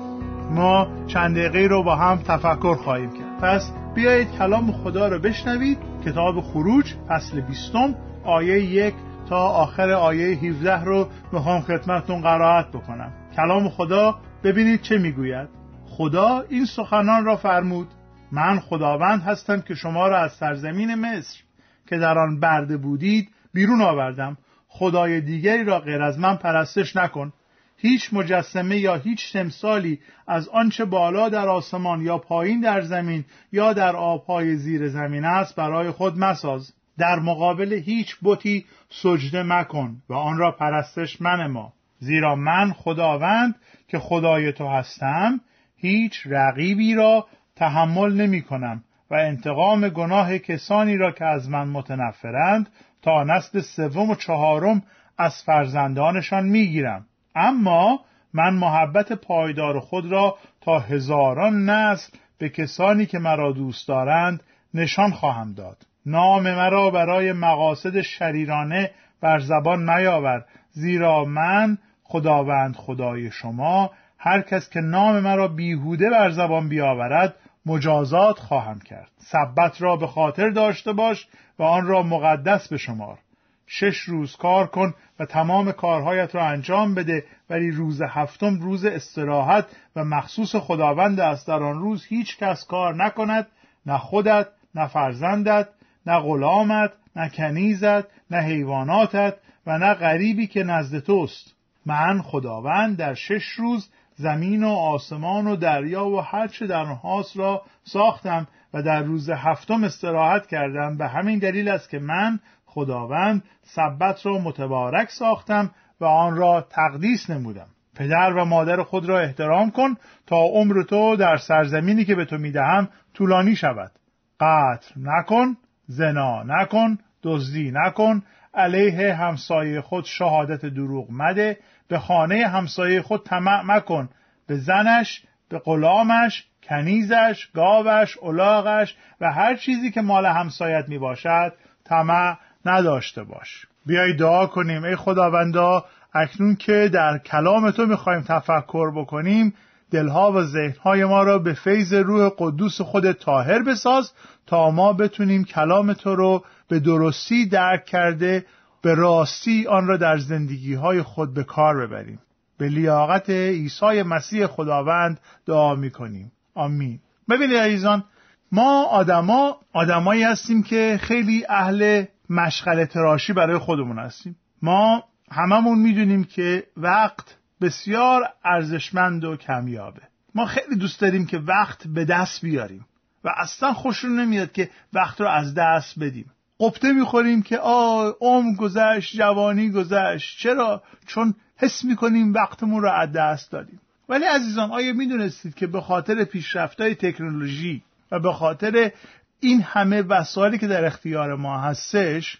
ما 0.52 0.88
چند 1.08 1.36
دقیقه 1.36 1.68
رو 1.68 1.84
با 1.84 1.96
هم 1.96 2.18
تفکر 2.18 2.76
خواهیم 2.76 3.10
کرد. 3.10 3.38
پس 3.42 3.72
بیایید 3.96 4.32
کلام 4.32 4.72
خدا 4.72 5.08
رو 5.08 5.20
بشنوید. 5.20 5.78
کتاب 6.06 6.42
خروج 6.42 6.94
فصل 7.08 7.42
بیستم 7.42 7.96
آیه 8.26 8.64
یک 8.64 8.94
تا 9.30 9.38
آخر 9.38 9.92
آیه 9.92 10.38
17 10.38 10.84
رو 10.84 11.08
می‌خوام 11.32 11.62
خدمتون 11.62 12.22
قرائت 12.22 12.68
بکنم. 12.68 13.12
کلام 13.36 13.70
خدا 13.70 14.16
ببینید 14.44 14.82
چه 14.82 14.98
می‌گوید. 14.98 15.63
خدا 15.98 16.46
این 16.50 16.66
سخنان 16.66 17.26
را 17.26 17.36
فرمود. 17.36 17.88
من 18.32 18.60
خداوند 18.60 19.22
هستم 19.22 19.62
که 19.62 19.76
شما 19.76 20.08
را 20.08 20.20
از 20.20 20.32
سرزمین 20.32 20.96
مصر 20.96 21.40
که 21.88 21.98
در 21.98 22.18
آن 22.18 22.40
برده 22.40 22.78
بودید 22.78 23.30
بیرون 23.54 23.82
آوردم. 23.82 24.38
خدای 24.68 25.22
دیگری 25.22 25.64
را 25.64 25.80
غیر 25.80 26.02
از 26.02 26.20
من 26.20 26.36
پرستش 26.36 26.96
نکن. 26.96 27.34
هیچ 27.78 28.14
مجسمه 28.14 28.78
یا 28.78 28.96
هیچ 28.96 29.34
تمثالی 29.34 30.00
از 30.28 30.50
آنچه 30.50 30.86
بالا 30.86 31.30
در 31.30 31.48
آسمان 31.48 32.02
یا 32.02 32.18
پایین 32.18 32.62
در 32.62 32.82
زمین 32.82 33.26
یا 33.52 33.74
در 33.74 33.96
آبهای 33.96 34.56
زیر 34.56 34.90
زمین 34.90 35.26
است 35.26 35.56
برای 35.56 35.92
خود 35.92 36.18
مساز. 36.18 36.74
در 36.98 37.20
مقابل 37.20 37.74
هیچ 37.74 38.18
بتی 38.24 38.66
سجده 38.90 39.44
مکن 39.44 40.02
و 40.10 40.14
آن 40.14 40.38
را 40.38 40.52
پرستش 40.52 41.22
من 41.22 41.48
ما 41.48 41.74
زیرا 42.00 42.36
من 42.36 42.74
خداوند 42.74 43.56
که 43.88 44.00
خدای 44.00 44.52
تو 44.52 44.68
هستم 44.68 45.40
هیچ 45.84 46.22
رقیبی 46.26 46.96
را 46.96 47.28
تحمل 47.56 48.14
نمی 48.14 48.42
کنم 48.42 48.84
و 49.12 49.16
انتقام 49.16 49.90
گناه 49.90 50.38
کسانی 50.38 50.98
را 50.98 51.12
که 51.12 51.26
از 51.26 51.50
من 51.50 51.68
متنفرند 51.68 52.70
تا 53.02 53.24
نسل 53.24 53.62
سوم 53.62 54.10
و 54.10 54.16
چهارم 54.16 54.84
از 55.18 55.44
فرزندانشان 55.46 56.46
می‌گیرم. 56.46 57.06
اما 57.36 58.00
من 58.34 58.54
محبت 58.54 59.14
پایدار 59.14 59.80
خود 59.80 60.12
را 60.12 60.38
تا 60.62 60.80
هزاران 60.80 61.70
نسل 61.70 62.18
به 62.38 62.50
کسانی 62.50 63.06
که 63.06 63.20
مرا 63.20 63.52
دوست 63.52 63.88
دارند 63.88 64.44
نشان 64.74 65.12
خواهم 65.12 65.54
داد. 65.54 65.78
نام 66.06 66.44
مرا 66.44 66.90
برای 66.90 67.34
مقاصد 67.34 68.02
شریرانه 68.02 68.92
بر 69.22 69.40
زبان 69.40 69.90
نیاور 69.90 70.46
زیرا 70.72 71.26
من 71.26 71.78
خداوند 72.04 72.76
خدای 72.76 73.32
شما 73.32 73.92
هر 74.26 74.42
کس 74.42 74.70
که 74.70 74.80
نام 74.80 75.20
مرا 75.20 75.48
بیهوده 75.48 76.10
بر 76.10 76.30
زبان 76.30 76.70
بیاورد 76.70 77.36
مجازات 77.66 78.40
خواهم 78.40 78.80
کرد. 78.80 79.12
سبت 79.18 79.82
را 79.82 79.96
به 79.96 80.08
خاطر 80.08 80.50
داشته 80.50 80.94
باش 80.94 81.28
و 81.60 81.64
آن 81.64 81.88
را 81.88 82.04
مقدس 82.04 82.74
بشمار. 82.74 83.20
شش 83.68 83.98
روز 83.98 84.36
کار 84.36 84.68
کن 84.68 84.94
و 85.20 85.26
تمام 85.26 85.72
کارهایت 85.72 86.36
را 86.36 86.46
انجام 86.46 86.96
بده 86.96 87.26
ولی 87.50 87.72
روز 87.72 88.02
هفتم 88.02 88.60
روز 88.60 88.86
استراحت 88.86 89.66
و 89.96 90.04
مخصوص 90.04 90.56
خداوند 90.56 91.20
است. 91.20 91.48
در 91.48 91.64
آن 91.64 91.80
روز 91.80 92.06
هیچ 92.06 92.38
کس 92.38 92.66
کار 92.66 92.96
نکند 92.96 93.48
نه 93.86 93.98
خودت 93.98 94.48
نه 94.76 94.88
فرزندت 94.88 95.68
نه 96.06 96.20
غلامت 96.20 96.92
نه 97.16 97.30
کنیزت 97.30 98.32
نه 98.32 98.38
حیواناتت 98.38 99.34
و 99.68 99.78
نه 99.78 99.94
غریبی 99.94 100.48
که 100.48 100.64
نزد 100.64 101.00
توست. 101.00 101.54
من 101.86 102.22
خداوند 102.22 102.98
در 102.98 103.14
شش 103.14 103.46
روز 103.46 103.90
زمین 104.16 104.64
و 104.64 104.70
آسمان 104.70 105.48
و 105.48 105.56
دریا 105.56 106.06
و 106.06 106.22
هر 106.22 106.48
چه 106.48 106.68
در 106.68 106.80
آنهاست 106.80 107.38
را 107.38 107.62
ساختم 107.84 108.48
و 108.74 108.82
در 108.82 109.04
روز 109.04 109.30
هفتم 109.30 109.84
استراحت 109.84 110.48
کردم. 110.48 110.98
به 110.98 111.08
همین 111.08 111.40
دلیل 111.40 111.70
است 111.70 111.90
که 111.90 112.00
من 112.00 112.40
خداوند 112.66 113.44
سبت 113.64 114.26
را 114.26 114.38
متبارک 114.38 115.10
ساختم 115.10 115.72
و 116.00 116.06
آن 116.06 116.36
را 116.36 116.68
تقدیس 116.70 117.30
نمودم. 117.30 117.68
پدر 117.96 118.34
و 118.34 118.46
مادر 118.46 118.84
خود 118.84 119.06
را 119.06 119.20
احترام 119.20 119.72
کن 119.72 119.96
تا 120.28 120.38
عمر 120.38 120.84
تو 120.84 121.16
در 121.16 121.38
سرزمینی 121.38 122.06
که 122.06 122.16
به 122.16 122.26
تو 122.26 122.38
می‌دهم 122.38 122.90
طولانی 123.14 123.56
شود. 123.56 123.92
قتل 124.40 124.92
نکن 124.98 125.58
زنا 125.88 126.44
نکن 126.44 126.98
دزدی 127.24 127.72
نکن 127.74 128.24
علیه 128.54 129.14
همسایه 129.14 129.82
خود 129.82 130.06
شهادت 130.06 130.66
دروغ 130.66 131.08
مده 131.12 131.58
به 131.94 132.00
خانه 132.00 132.48
همسایه 132.48 133.02
خود 133.02 133.24
طمع 133.24 133.62
مکن. 133.62 134.10
به 134.48 134.58
زنش 134.58 135.24
به 135.50 135.60
غلامش 135.60 136.46
کنیزش 136.64 137.48
گاوش 137.56 138.18
الاغش 138.24 138.96
و 139.22 139.32
هر 139.32 139.56
چیزی 139.56 139.92
که 139.92 140.02
مال 140.02 140.26
همسایت 140.26 140.86
می 140.90 140.98
باشد 140.98 141.54
طمع 141.86 142.38
نداشته 142.66 143.24
باش. 143.24 143.66
بیای 143.86 144.14
دعا 144.14 144.46
کنیم. 144.46 144.84
ای 144.84 144.96
خداوندا 144.96 145.86
اکنون 146.14 146.56
که 146.56 146.90
در 146.94 147.18
کلام 147.18 147.72
تو 147.72 147.86
می‌خوایم 147.86 148.22
تفکر 148.22 148.92
بکنیم 148.96 149.54
دلها 149.92 150.32
و 150.32 150.44
ذهنهای 150.44 151.06
ما 151.06 151.24
را 151.24 151.40
به 151.40 151.54
فیض 151.54 151.94
روح 151.94 152.32
قدوس 152.38 152.82
خود 152.82 153.12
طاهر 153.12 153.64
بساز 153.64 154.12
تا 154.48 154.72
ما 154.72 154.94
بتونیم 154.94 155.44
کلام 155.44 155.94
تو 155.94 156.16
رو 156.16 156.44
به 156.68 156.80
درستی 156.80 157.50
درک 157.50 157.86
کرده 157.86 158.46
به 158.84 158.94
راستی 158.94 159.68
آن 159.68 159.88
را 159.88 159.98
در 159.98 160.18
زندگی 160.18 160.74
های 160.74 161.02
خود 161.02 161.34
به 161.34 161.44
کار 161.44 161.88
ببریم. 161.88 162.20
به 162.58 162.70
لیاقت 162.70 163.30
عیسی 163.30 164.04
مسیح 164.04 164.48
خداوند 164.48 165.20
دعا 165.46 165.76
می‌کنیم. 165.76 166.32
آمین. 166.56 167.00
ببینید 167.30 167.58
عزیزان 167.58 168.04
ما 168.52 168.84
آدما 168.84 169.58
آدمایی 169.74 170.24
هستیم 170.24 170.64
که 170.64 171.00
خیلی 171.02 171.46
اهل 171.50 172.06
مشغله 172.30 172.86
تراشی 172.86 173.34
برای 173.34 173.58
خودمون 173.58 174.00
هستیم. 174.00 174.36
ما 174.62 175.04
هممون 175.32 175.80
می‌دونیم 175.80 176.24
که 176.24 176.64
وقت 176.78 177.38
بسیار 177.62 178.30
ارزشمند 178.46 179.24
و 179.24 179.36
کمیابه. 179.36 180.02
ما 180.36 180.46
خیلی 180.46 180.76
دوست 180.76 181.02
داریم 181.02 181.26
که 181.26 181.38
وقت 181.38 181.88
به 181.88 182.06
دست 182.06 182.42
بیاریم 182.42 182.86
و 183.24 183.30
اصلا 183.38 183.74
خوشون 183.74 184.20
نمیاد 184.20 184.52
که 184.52 184.70
وقت 184.94 185.22
رو 185.22 185.28
از 185.28 185.54
دست 185.54 186.00
بدیم. 186.00 186.32
قبطه 186.60 186.94
می‌خوریم 186.94 187.42
که 187.42 187.58
آ 187.58 188.12
عمر 188.22 188.56
گذشت 188.56 189.18
جوانی 189.18 189.70
گذشت. 189.70 190.40
چرا؟ 190.40 190.84
چون 191.08 191.36
حس 191.58 191.84
می‌کنیم 191.84 192.34
وقتمون 192.34 192.82
رو 192.82 192.90
از 192.90 193.12
دست 193.12 193.52
دادیم. 193.52 193.80
ولی 194.10 194.26
عزیزان 194.26 194.72
آیا 194.72 194.94
می‌دونستید 194.94 195.56
که 195.56 195.68
به 195.68 195.82
خاطر 195.82 196.24
پیشرفتهای 196.24 196.96
تکنولوژی 196.96 197.84
و 198.12 198.20
به 198.20 198.34
خاطر 198.34 198.92
این 199.40 199.62
همه 199.62 200.02
وسایلی 200.02 200.58
که 200.58 200.68
در 200.68 200.86
اختیار 200.86 201.36
ما 201.36 201.60
هستش 201.60 202.38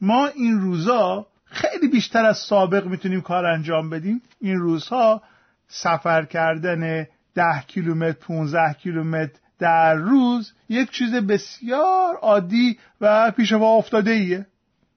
ما 0.00 0.26
این 0.26 0.60
روزا 0.60 1.26
خیلی 1.44 1.88
بیشتر 1.88 2.24
از 2.24 2.36
سابق 2.38 2.86
می‌تونیم 2.86 3.20
کار 3.20 3.46
انجام 3.46 3.90
بدیم؟ 3.90 4.22
این 4.40 4.56
روزها 4.56 5.22
سفر 5.68 6.24
کردن 6.24 7.06
ده 7.34 7.62
کیلومتر 7.66 8.18
15 8.20 8.74
کیلومتر 8.74 9.38
در 9.58 9.94
روز 9.94 10.52
یک 10.68 10.90
چیز 10.90 11.14
بسیار 11.14 12.14
عادی 12.22 12.78
و 13.00 13.30
پیش 13.30 13.52
پا 13.52 13.76
افتاده 13.76 14.10
ایه 14.10 14.46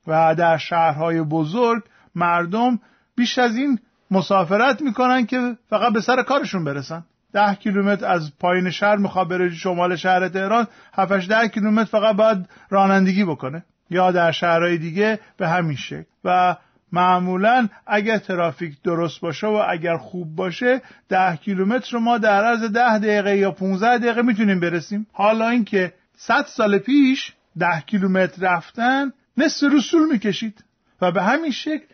و 0.07 0.35
در 0.35 0.57
شهرهای 0.57 1.21
بزرگ 1.21 1.83
مردم 2.15 2.79
بیش 3.15 3.37
از 3.37 3.55
این 3.55 3.79
مسافرت 4.11 4.81
می‌کنن 4.81 5.25
که 5.25 5.57
فقط 5.69 5.93
به 5.93 6.01
سر 6.01 6.23
کارشون 6.23 6.63
برسن. 6.63 7.03
ده 7.33 7.55
کیلومتر 7.55 8.05
از 8.05 8.31
پایین 8.39 8.69
شهر 8.69 8.95
می‌خواد 8.95 9.29
بره 9.29 9.49
شمال 9.49 9.95
شهر 9.95 10.27
تهران 10.27 10.67
7 10.93 11.27
ده 11.27 11.47
کیلومتر 11.47 11.89
فقط 11.89 12.15
باید 12.15 12.49
رانندگی 12.69 13.23
بکنه. 13.25 13.63
یا 13.89 14.11
در 14.11 14.31
شهرهای 14.31 14.77
دیگه 14.77 15.19
به 15.37 15.49
همین 15.49 15.75
شکل. 15.75 16.03
و 16.23 16.55
معمولا 16.91 17.69
اگر 17.87 18.17
ترافیک 18.17 18.81
درست 18.83 19.21
باشه 19.21 19.47
و 19.47 19.63
اگر 19.69 19.97
خوب 19.97 20.35
باشه 20.35 20.81
ده 21.09 21.35
کیلومتر 21.35 21.91
رو 21.91 21.99
ما 21.99 22.17
در 22.17 22.45
عرض 22.45 22.63
ده 22.63 22.99
دقیقه 22.99 23.37
یا 23.37 23.51
15 23.51 23.97
دقیقه 23.97 24.21
می‌تونیم 24.21 24.59
برسیم. 24.59 25.07
حالا 25.11 25.49
اینکه 25.49 25.93
100 26.17 26.45
سال 26.45 26.77
پیش 26.77 27.33
ده 27.59 27.83
کیلومتر 27.85 28.41
رفتن 28.41 29.13
نصف 29.37 29.63
رسول 29.73 30.11
می‌کشید. 30.11 30.63
و 31.01 31.11
به 31.11 31.23
همین 31.23 31.51
شکل 31.51 31.85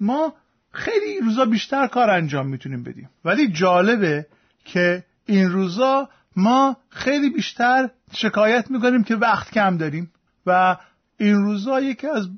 ما 0.00 0.34
خیلی 0.72 1.20
روزا 1.20 1.44
بیشتر 1.44 1.86
کار 1.86 2.10
انجام 2.10 2.46
می‌تونیم 2.46 2.82
بدیم. 2.82 3.10
ولی 3.24 3.48
جالبه 3.48 4.26
که 4.64 5.04
این 5.26 5.50
روزا 5.50 6.08
ما 6.36 6.76
خیلی 6.88 7.30
بیشتر 7.30 7.90
شکایت 8.12 8.70
می‌کنیم 8.70 9.04
که 9.04 9.16
وقت 9.16 9.50
کم 9.50 9.76
داریم. 9.76 10.10
و 10.46 10.76
این 11.18 11.34
روزا 11.34 11.80
یکی 11.80 12.06
از 12.06 12.28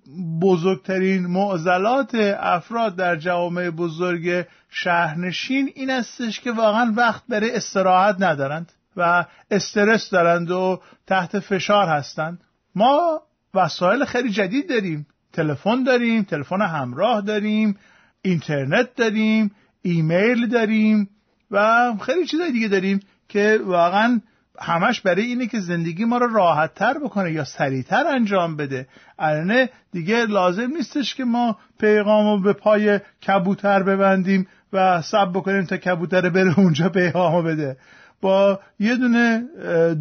بزرگترین 0.41 1.27
معضلات 1.27 2.15
افراد 2.41 2.97
در 2.97 3.17
جوامع 3.17 3.71
بزرگ 3.71 4.47
شهرنشین 4.71 5.73
این 5.75 5.91
استش 5.91 6.41
که 6.41 6.53
واقعا 6.53 6.93
وقت 6.97 7.23
برای 7.29 7.57
استراحت 7.57 8.17
ندارند 8.19 8.73
و 8.97 9.25
استرس 9.51 10.11
دارند 10.11 10.51
و 10.51 10.81
تحت 11.07 11.39
فشار 11.39 11.89
هستند. 11.89 12.41
ما 12.75 13.23
وسایل 13.55 14.05
خیلی 14.05 14.31
جدید 14.31 14.69
داریم. 14.69 15.07
تلفن 15.33 15.83
داریم 15.83 16.23
تلفن 16.23 16.63
همراه 16.63 17.21
داریم 17.21 17.77
اینترنت 18.23 18.95
داریم 18.95 19.51
ایمیل 19.83 20.47
داریم 20.47 21.09
و 21.51 21.93
خیلی 22.01 22.27
چیزای 22.27 22.53
دیگه 22.53 22.69
داریم 22.69 23.01
که 23.29 23.61
واقعا 23.65 24.21
همش 24.61 25.01
برای 25.01 25.23
اینه 25.23 25.47
که 25.47 25.61
زندگی 25.61 26.05
ما 26.05 26.19
رو 26.19 26.35
راحت 26.35 26.75
تر 26.75 26.99
بکنه 26.99 27.33
یا 27.33 27.45
سریعتر 27.45 28.07
انجام 28.07 28.57
بده. 28.57 28.87
الانه 29.19 29.71
دیگه 29.93 30.27
لازم 30.27 30.71
نیستش 30.77 31.15
که 31.15 31.25
ما 31.25 31.59
پیغام 31.81 32.37
رو 32.37 32.43
به 32.43 32.53
پای 32.53 33.01
کبوتر 33.27 33.83
ببندیم 33.83 34.47
و 34.73 35.03
سب 35.03 35.31
بکنیم 35.35 35.65
تا 35.65 35.77
کبوتر 35.77 36.29
بره 36.29 36.55
اونجا 36.61 36.89
پیغام 36.89 37.45
بده. 37.45 37.77
با 38.21 38.61
یه 38.79 38.97
دونه 38.97 39.45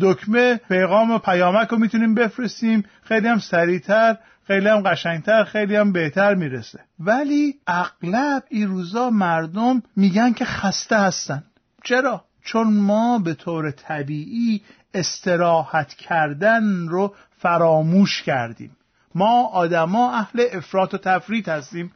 دکمه 0.01 0.59
پیغام 0.69 1.11
و 1.11 1.17
پیامک 1.17 1.67
رو 1.67 1.77
می‌تونیم 1.77 2.15
بفرستیم. 2.15 2.83
خیلی 3.03 3.27
هم 3.27 3.39
سریعتر 3.39 4.17
خیلی 4.47 4.67
هم 4.67 4.81
قشنگتر 4.81 5.43
خیلی 5.43 5.75
هم 5.75 5.91
بهتر 5.91 6.35
می‌رسه. 6.35 6.79
ولی 6.99 7.55
اغلب 7.67 8.43
این 8.49 8.67
روزا 8.67 9.09
مردم 9.09 9.83
میگن 9.95 10.33
که 10.33 10.45
خسته 10.45 10.97
هستن. 10.97 11.43
چرا؟ 11.83 12.23
چون 12.45 12.73
ما 12.73 13.19
به 13.19 13.33
طور 13.33 13.71
طبیعی 13.71 14.61
استراحت 14.93 15.93
کردن 15.93 16.87
رو 16.87 17.15
فراموش 17.37 18.23
کردیم. 18.23 18.77
ما 19.15 19.47
آدما 19.47 20.13
اهل 20.13 20.45
افراط 20.51 20.93
و 20.93 20.97
تفریط 20.97 21.49
هستیم 21.49 21.91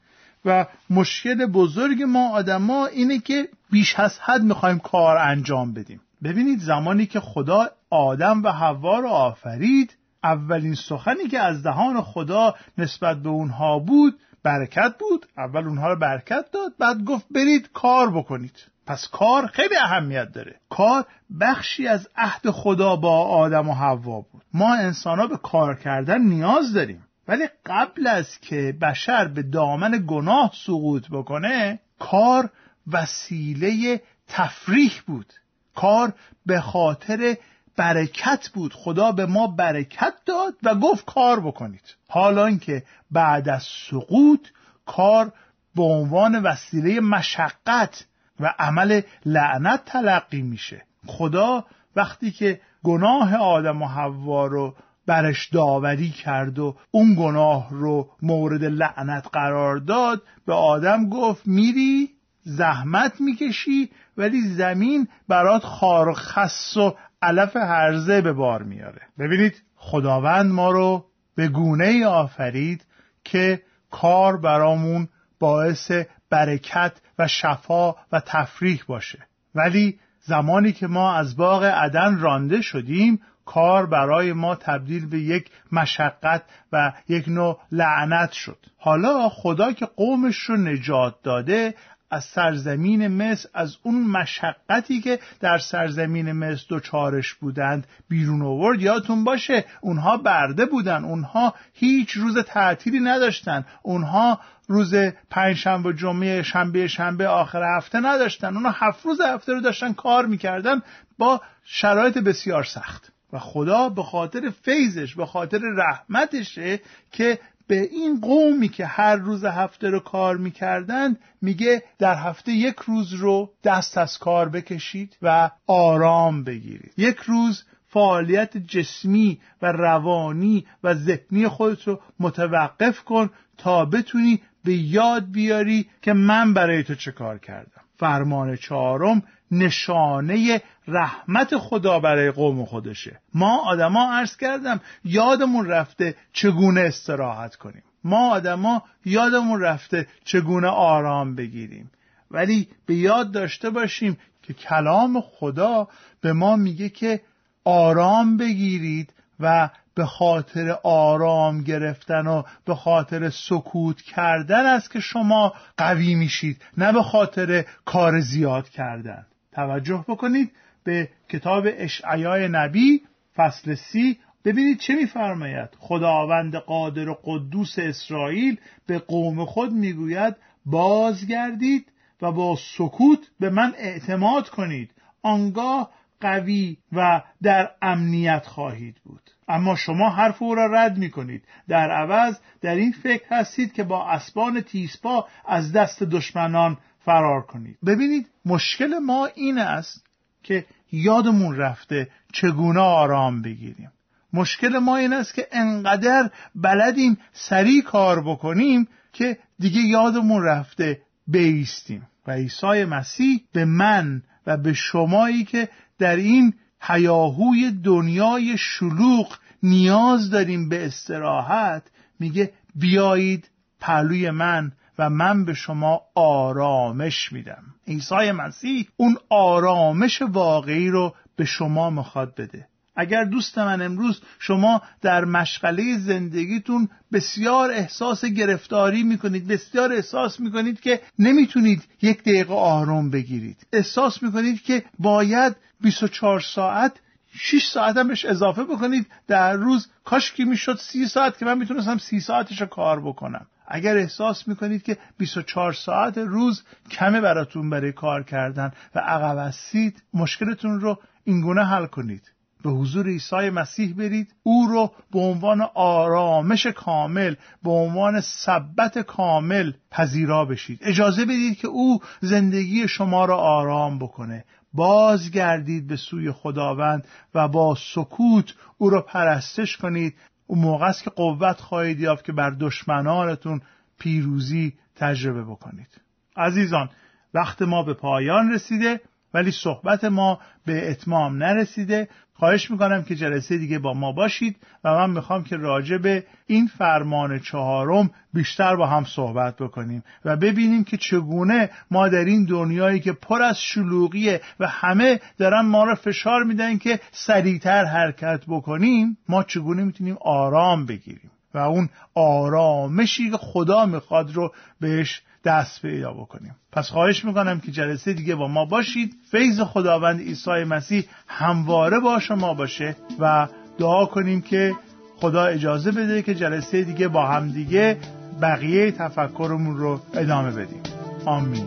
و 0.45 0.65
مشکل 0.89 1.45
بزرگ 1.45 2.03
ما 2.03 2.29
آدما 2.29 2.85
اینه 2.85 3.19
که 3.19 3.49
بیش 3.71 3.99
از 3.99 4.19
حد 4.19 4.41
می‌خوایم 4.41 4.79
کار 4.79 5.17
انجام 5.17 5.73
بدیم. 5.73 6.01
ببینید 6.23 6.59
زمانی 6.59 7.05
که 7.05 7.19
خدا 7.19 7.69
آدم 7.89 8.43
و 8.43 8.49
حوا 8.51 8.99
را 8.99 9.09
آفرید 9.09 9.97
اولین 10.23 10.75
سخنی 10.75 11.27
که 11.27 11.39
از 11.39 11.63
دهان 11.63 12.01
خدا 12.01 12.55
نسبت 12.77 13.17
به 13.17 13.29
اونها 13.29 13.79
بود 13.79 14.19
برکت 14.43 14.93
بود. 14.99 15.25
اول 15.37 15.67
اونها 15.67 15.87
رو 15.87 15.99
برکت 15.99 16.45
داد 16.51 16.73
بعد 16.79 17.03
گفت 17.03 17.25
برید 17.31 17.69
کار 17.73 18.11
بکنید. 18.11 18.55
پس 18.89 19.07
کار 19.07 19.47
خیلی 19.47 19.75
اهمیت 19.75 20.31
داره. 20.31 20.59
کار 20.69 21.05
بخشی 21.39 21.87
از 21.87 22.07
عهد 22.15 22.49
خدا 22.49 22.95
با 22.95 23.27
آدم 23.27 23.69
و 23.69 23.73
حوا 23.73 24.21
بود. 24.21 24.43
ما 24.53 24.73
انسان 24.73 25.19
ها 25.19 25.27
به 25.27 25.37
کار 25.37 25.75
کردن 25.75 26.21
نیاز 26.21 26.73
داریم. 26.73 27.05
ولی 27.27 27.47
قبل 27.65 28.07
از 28.07 28.37
که 28.41 28.77
بشر 28.81 29.27
به 29.27 29.43
دامن 29.43 30.05
گناه 30.07 30.51
سقوط 30.65 31.07
بکنه 31.11 31.79
کار 31.99 32.49
وسیله 32.91 34.01
تفریح 34.27 34.93
بود. 35.07 35.33
کار 35.75 36.13
به 36.45 36.61
خاطر 36.61 37.37
برکت 37.77 38.49
بود. 38.53 38.73
خدا 38.73 39.11
به 39.11 39.25
ما 39.25 39.47
برکت 39.47 40.13
داد 40.25 40.53
و 40.63 40.75
گفت 40.75 41.05
کار 41.05 41.39
بکنید. 41.39 41.95
حالا 42.07 42.57
که 42.57 42.83
بعد 43.11 43.49
از 43.49 43.63
سقوط 43.89 44.47
کار 44.85 45.33
به 45.75 45.83
عنوان 45.83 46.43
وسیله 46.43 46.99
مشقت 46.99 48.05
و 48.39 48.53
عمل 48.59 49.01
لعنت 49.25 49.85
تلقی 49.85 50.41
میشه. 50.41 50.81
خدا 51.05 51.65
وقتی 51.95 52.31
که 52.31 52.61
گناه 52.83 53.35
آدم 53.35 53.81
و 53.81 53.85
حوا 53.85 54.47
رو 54.47 54.75
برش 55.05 55.49
داوری 55.49 56.09
کرد 56.09 56.59
و 56.59 56.75
اون 56.91 57.15
گناه 57.19 57.67
رو 57.71 58.09
مورد 58.21 58.63
لعنت 58.63 59.27
قرار 59.33 59.77
داد 59.77 60.21
به 60.45 60.53
آدم 60.53 61.09
گفت 61.09 61.47
میری 61.47 62.09
زحمت 62.43 63.21
می‌کشی 63.21 63.89
ولی 64.17 64.41
زمین 64.41 65.07
برات 65.27 65.63
خار 65.63 66.07
و 66.07 66.13
خس 66.13 66.77
و 66.77 66.95
علف 67.21 67.55
هرزه 67.55 68.21
به 68.21 68.33
بار 68.33 68.63
میاره. 68.63 69.01
ببینید 69.19 69.63
خداوند 69.75 70.51
ما 70.51 70.71
رو 70.71 71.05
به 71.35 71.47
گونه 71.47 71.85
ای 71.85 72.03
آفرید 72.03 72.85
که 73.23 73.61
کار 73.91 74.37
برامون 74.37 75.07
باعث 75.39 75.91
برکت 76.29 77.01
و 77.19 77.27
شفا 77.27 77.91
و 78.11 78.19
تفریح 78.25 78.83
باشه. 78.87 79.19
ولی 79.55 79.99
زمانی 80.21 80.71
که 80.71 80.87
ما 80.87 81.15
از 81.15 81.37
باغ 81.37 81.63
عدن 81.63 82.19
رانده 82.19 82.61
شدیم 82.61 83.21
کار 83.45 83.85
برای 83.85 84.33
ما 84.33 84.55
تبدیل 84.55 85.09
به 85.09 85.19
یک 85.19 85.49
مشقت 85.71 86.43
و 86.71 86.93
یک 87.07 87.27
نوع 87.27 87.59
لعنت 87.71 88.31
شد. 88.31 88.57
حالا 88.77 89.29
خدا 89.29 89.71
که 89.71 89.85
قومش 89.85 90.37
رو 90.37 90.57
نجات 90.57 91.15
داده 91.23 91.75
از 92.11 92.23
سرزمین 92.23 93.07
مصر 93.07 93.49
از 93.53 93.77
اون 93.83 94.03
مشقتی 94.03 95.01
که 95.01 95.19
در 95.39 95.57
سرزمین 95.57 96.31
مصر 96.31 96.65
دوچارش 96.69 97.33
بودند 97.33 97.87
بیرون 98.09 98.41
آورد. 98.41 98.81
یادتون 98.81 99.23
باشه 99.23 99.65
اونها 99.81 100.17
برده 100.17 100.65
بودن. 100.65 101.03
اونها 101.03 101.53
هیچ 101.73 102.11
روز 102.11 102.37
تعطیلی 102.37 102.99
نداشتن. 102.99 103.65
اونها 103.81 104.39
روز 104.67 104.95
پنجشنبه 105.29 105.89
و 105.89 105.93
جمعه 105.93 106.43
شنبه 106.43 106.87
شنبه 106.87 107.27
آخر 107.27 107.77
هفته 107.77 107.99
نداشتن. 107.99 108.55
اونها 108.55 108.71
هفت 108.75 109.05
روز 109.05 109.21
هفته 109.21 109.53
رو 109.53 109.61
داشتن 109.61 109.93
کار 109.93 110.25
می‌کردن 110.25 110.81
با 111.17 111.41
شرایط 111.63 112.17
بسیار 112.17 112.63
سخت. 112.63 113.11
و 113.33 113.39
خدا 113.39 113.89
به 113.89 114.03
خاطر 114.03 114.49
فیضش 114.49 115.15
به 115.15 115.25
خاطر 115.25 115.59
رحمتشه 115.75 116.79
که 117.11 117.39
به 117.69 117.81
این 117.81 118.21
قومی 118.21 118.69
که 118.69 118.85
هر 118.85 119.15
روز 119.15 119.45
هفته 119.45 119.89
رو 119.89 119.99
کار 119.99 120.37
می‌کردند 120.37 121.19
میگه 121.41 121.83
در 121.99 122.15
هفته 122.15 122.51
یک 122.51 122.75
روز 122.75 123.13
رو 123.13 123.51
دست 123.63 123.97
از 123.97 124.17
کار 124.17 124.49
بکشید 124.49 125.17
و 125.21 125.51
آرام 125.67 126.43
بگیرید. 126.43 126.93
یک 126.97 127.17
روز 127.17 127.63
فعالیت 127.87 128.57
جسمی 128.57 129.39
و 129.61 129.71
روانی 129.71 130.65
و 130.83 130.93
ذهنی 130.93 131.47
خودت 131.47 131.87
رو 131.87 131.99
متوقف 132.19 133.03
کن 133.03 133.29
تا 133.57 133.85
بتونی 133.85 134.41
به 134.69 134.75
یاد 134.75 135.31
بیاری 135.31 135.89
که 136.01 136.13
من 136.13 136.53
برای 136.53 136.83
تو 136.83 136.95
چه 136.95 137.11
کار 137.11 137.37
کردم. 137.37 137.81
فرمان 137.97 138.55
چهارم 138.55 139.23
نشانه 139.51 140.61
رحمت 140.87 141.57
خدا 141.57 141.99
برای 141.99 142.31
قوم 142.31 142.65
خودشه. 142.65 143.19
ما 143.33 143.57
آدما 143.65 144.13
عرض 144.13 144.37
کردم 144.37 144.81
یادمون 145.03 145.67
رفته 145.67 146.15
چگونه 146.33 146.81
استراحت 146.81 147.55
کنیم. 147.55 147.83
ما 148.03 148.29
آدما 148.29 148.83
یادمون 149.05 149.61
رفته 149.61 150.07
چگونه 150.25 150.67
آرام 150.67 151.35
بگیریم. 151.35 151.91
ولی 152.31 152.67
به 152.85 152.95
یاد 152.95 153.31
داشته 153.31 153.69
باشیم 153.69 154.17
که 154.43 154.53
کلام 154.53 155.21
خدا 155.21 155.87
به 156.21 156.33
ما 156.33 156.55
میگه 156.55 156.89
که 156.89 157.21
آرام 157.63 158.37
بگیرید 158.37 159.13
و 159.39 159.69
به 159.99 160.05
خاطر 160.05 160.77
آرام 160.83 161.63
گرفتن 161.63 162.27
و 162.27 162.43
به 162.65 162.75
خاطر 162.75 163.29
سکوت 163.29 164.01
کردن 164.01 164.65
است 164.65 164.91
که 164.91 164.99
شما 164.99 165.53
قوی 165.77 166.15
میشید 166.15 166.61
نه 166.77 166.93
به 166.93 167.03
خاطر 167.03 167.65
کار 167.85 168.19
زیاد 168.19 168.69
کردن. 168.69 169.25
توجه 169.51 170.05
بکنید 170.07 170.51
به 170.83 171.09
کتاب 171.29 171.67
اشعیای 171.67 172.47
نبی 172.47 173.01
فصل 173.35 173.75
سی. 173.75 174.19
ببینید 174.45 174.79
چه 174.79 174.95
میفرماید. 174.95 175.69
خداوند 175.79 176.55
قادر 176.55 177.09
و 177.09 177.17
قدوس 177.23 177.79
اسرائیل 177.79 178.57
به 178.87 178.99
قوم 178.99 179.45
خود 179.45 179.71
می‌گوید 179.71 180.35
بازگردید 180.65 181.91
و 182.21 182.31
با 182.31 182.57
سکوت 182.77 183.19
به 183.39 183.49
من 183.49 183.73
اعتماد 183.77 184.49
کنید. 184.49 184.91
آنگاه 185.21 185.91
قوی 186.21 186.77
و 186.91 187.21
در 187.41 187.71
امنیت 187.81 188.45
خواهید 188.45 188.95
بود. 189.03 189.21
اما 189.47 189.75
شما 189.75 190.09
حرف 190.09 190.41
او 190.41 190.55
را 190.55 190.65
رد 190.65 190.97
می 190.97 191.09
کنید 191.09 191.43
در 191.67 191.91
عوض 191.91 192.37
در 192.61 192.75
این 192.75 192.91
فکر 192.91 193.25
هستید 193.29 193.73
که 193.73 193.83
با 193.83 194.09
اسبان 194.09 194.61
تیسپا 194.61 195.27
از 195.47 195.73
دست 195.73 196.03
دشمنان 196.03 196.77
فرار 196.99 197.41
کنید. 197.41 197.77
ببینید 197.85 198.27
مشکل 198.45 198.97
ما 198.97 199.25
این 199.25 199.59
است 199.59 200.05
که 200.43 200.65
یادمون 200.91 201.55
رفته 201.55 202.09
چگونه 202.33 202.79
آرام 202.79 203.41
بگیریم. 203.41 203.91
مشکل 204.33 204.77
ما 204.77 204.97
این 204.97 205.13
است 205.13 205.33
که 205.33 205.47
انقدر 205.51 206.29
بلدیم 206.55 207.17
سریع 207.33 207.83
کار 207.83 208.23
بکنیم 208.23 208.87
که 209.13 209.37
دیگه 209.59 209.81
یادمون 209.81 210.43
رفته 210.43 211.01
بیستیم. 211.27 212.07
و 212.27 212.31
عیسی 212.31 212.85
مسیح 212.85 213.41
به 213.53 213.65
من 213.65 214.23
و 214.47 214.57
به 214.57 214.73
شمایی 214.73 215.43
که 215.43 215.69
در 215.99 216.15
این 216.15 216.53
هیاهوی 216.81 217.71
دنیای 217.71 218.55
شلوغ 218.57 219.37
نیاز 219.63 220.29
داریم 220.29 220.69
به 220.69 220.85
استراحت. 220.85 221.83
میگه 222.19 222.53
بیایید 222.75 223.49
پهلوی 223.79 224.29
من 224.29 224.71
و 224.99 225.09
من 225.09 225.45
به 225.45 225.53
شما 225.53 226.01
آرامش 226.15 227.31
میدم. 227.31 227.63
عیسی 227.87 228.31
مسیح 228.31 228.87
اون 228.97 229.17
آرامش 229.29 230.21
واقعی 230.21 230.89
رو 230.89 231.15
به 231.35 231.45
شما 231.45 231.89
می‌خواد 231.89 232.35
بده. 232.35 232.67
اگر 232.99 233.23
دوست 233.23 233.57
من 233.57 233.81
امروز 233.81 234.21
شما 234.39 234.81
در 235.01 235.25
مشغله 235.25 235.97
زندگیتون 235.97 236.89
بسیار 237.13 237.71
احساس 237.71 238.25
گرفتاری 238.25 239.03
می‌کنید 239.03 239.47
بسیار 239.47 239.93
احساس 239.93 240.39
می‌کنید 240.39 240.79
که 240.79 241.01
نمی‌تونید 241.19 241.83
یک 242.01 242.21
دقیقه 242.21 242.53
آرام 242.53 243.09
بگیرید. 243.09 243.67
احساس 243.73 244.23
می‌کنید 244.23 244.61
که 244.61 244.83
باید 244.99 245.55
24 245.81 246.39
ساعت 246.39 246.91
6 247.33 247.65
ساعت 247.65 247.97
هم 247.97 248.07
بهش 248.07 248.25
اضافه 248.25 248.63
بکنید. 248.63 249.07
در 249.27 249.53
روز 249.53 249.87
کاشکی 250.05 250.45
می‌شد 250.45 250.77
30 250.77 251.07
ساعت 251.07 251.37
که 251.37 251.45
من 251.45 251.57
می‌تونستم 251.57 251.97
30 251.97 252.19
ساعتش 252.19 252.61
رو 252.61 252.67
کار 252.67 252.99
بکنم. 252.99 253.47
اگر 253.67 253.97
احساس 253.97 254.47
می‌کنید 254.47 254.83
که 254.83 254.97
24 255.17 255.73
ساعت 255.73 256.17
روز 256.17 256.63
کمه 256.91 257.21
براتون 257.21 257.69
برای 257.69 257.91
کار 257.91 258.23
کردن 258.23 258.71
و 258.95 258.99
عقب 258.99 259.47
هستید 259.47 260.03
مشکلتون 260.13 260.81
رو 260.81 260.99
اینگونه 261.23 261.65
حل 261.65 261.85
کنید. 261.85 262.31
به 262.63 262.69
حضور 262.69 263.07
عیسی 263.07 263.49
مسیح 263.49 263.93
برید. 263.93 264.33
او 264.43 264.67
رو 264.67 264.91
به 265.11 265.19
عنوان 265.19 265.61
آرامش 265.73 266.67
کامل 266.67 267.35
به 267.63 267.71
عنوان 267.71 268.21
ثبت 268.21 268.99
کامل 268.99 269.71
پذیرا 269.91 270.45
بشید. 270.45 270.79
اجازه 270.81 271.25
بدید 271.25 271.57
که 271.57 271.67
او 271.67 271.99
زندگی 272.21 272.87
شما 272.87 273.25
را 273.25 273.37
آرام 273.37 273.99
بکنه. 273.99 274.45
بازگردید 274.73 275.87
به 275.87 275.95
سوی 275.95 276.31
خداوند 276.31 277.07
و 277.33 277.47
با 277.47 277.77
سکوت 277.93 278.53
او 278.77 278.89
را 278.89 279.01
پرستش 279.01 279.77
کنید. 279.77 280.15
اون 280.47 280.59
موقع 280.59 280.85
است 280.85 281.03
که 281.03 281.09
قوت 281.09 281.61
خواهید 281.61 281.99
یافت 281.99 282.25
که 282.25 282.31
بر 282.31 282.49
دشمنانتون 282.49 283.61
پیروزی 283.99 284.73
تجربه 284.95 285.43
بکنید. 285.43 286.01
عزیزان 286.37 286.89
وقت 287.33 287.61
ما 287.61 287.83
به 287.83 287.93
پایان 287.93 288.51
رسیده. 288.51 289.01
ولی 289.33 289.51
صحبت 289.51 290.03
ما 290.03 290.39
به 290.65 290.91
اتمام 290.91 291.43
نرسیده. 291.43 292.07
خواهش 292.33 292.71
می‌کنم 292.71 293.03
که 293.03 293.15
جلسه 293.15 293.57
دیگه 293.57 293.79
با 293.79 293.93
ما 293.93 294.11
باشید 294.11 294.57
و 294.83 294.89
من 294.93 295.09
می‌خوام 295.09 295.43
که 295.43 295.57
راجع 295.57 295.97
به 295.97 296.23
این 296.47 296.67
فرمان 296.67 297.39
چهارم 297.39 298.11
بیشتر 298.33 298.75
با 298.75 298.87
هم 298.87 299.03
صحبت 299.03 299.55
بکنیم 299.57 300.03
و 300.25 300.37
ببینیم 300.37 300.83
که 300.83 300.97
چگونه 300.97 301.69
ما 301.91 302.09
در 302.09 302.25
این 302.25 302.45
دنیایی 302.45 302.99
که 302.99 303.13
پر 303.13 303.41
از 303.41 303.61
شلوغیه 303.61 304.41
و 304.59 304.67
همه 304.67 305.19
دارن 305.37 305.61
ما 305.61 305.83
را 305.83 305.95
فشار 305.95 306.43
میدن 306.43 306.77
که 306.77 306.99
سریعتر 307.11 307.85
حرکت 307.85 308.41
بکنیم 308.47 309.17
ما 309.29 309.43
چگونه 309.43 309.83
می‌تونیم 309.83 310.17
آرام 310.21 310.85
بگیریم. 310.85 311.31
اون 311.59 311.89
آرامشی 312.15 313.31
که 313.31 313.37
خدا 313.37 313.85
می‌خواد 313.85 314.31
رو 314.31 314.53
بهش 314.79 315.21
دست 315.45 315.81
پیدا 315.81 316.13
بکنیم. 316.13 316.55
پس 316.71 316.89
خواهش 316.89 317.25
می‌کنم 317.25 317.59
که 317.59 317.71
جلسه 317.71 318.13
دیگه 318.13 318.35
با 318.35 318.47
ما 318.47 318.65
باشید. 318.65 319.15
فیض 319.31 319.61
خداوند 319.61 320.19
عیسی 320.19 320.63
مسیح 320.63 321.03
همواره 321.27 321.99
با 321.99 322.19
شما 322.19 322.53
باشه 322.53 322.95
و 323.19 323.47
دعا 323.79 324.05
کنیم 324.05 324.41
که 324.41 324.75
خدا 325.17 325.45
اجازه 325.45 325.91
بده 325.91 326.21
که 326.21 326.35
جلسه 326.35 326.83
دیگه 326.83 327.07
با 327.07 327.25
هم 327.25 327.51
دیگه 327.51 327.97
بقیه 328.41 328.91
تفکرمون 328.91 329.77
رو 329.77 329.99
ادامه 330.13 330.51
بدیم. 330.51 330.83
آمین. 331.25 331.65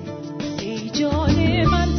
ای 0.59 0.90
جان 0.90 1.66
من 1.66 1.98